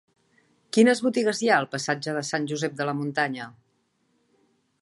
Quines 0.77 1.01
botigues 1.07 1.41
hi 1.43 1.51
ha 1.51 1.59
al 1.63 1.69
passatge 1.75 2.17
de 2.17 2.25
Sant 2.31 2.49
Josep 2.53 2.81
de 2.81 2.91
la 2.91 2.99
Muntanya? 3.03 3.49